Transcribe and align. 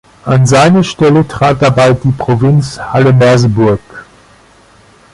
An 0.25 0.47
seine 0.47 0.83
Stelle 0.83 1.27
trat 1.27 1.61
dabei 1.61 1.93
die 1.93 2.11
Provinz 2.11 2.79
Halle-Merseburg. 2.79 3.81